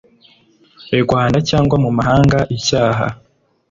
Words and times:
rwanda 1.03 1.37
cyangwa 1.49 1.75
mu 1.83 1.89
mahanga 1.97 2.37
icyaha 2.55 3.05